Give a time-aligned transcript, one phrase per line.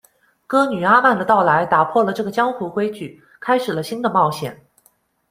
[0.47, 4.59] 歌女阿曼的到来打破了这个江湖规矩，开始了新的冒险。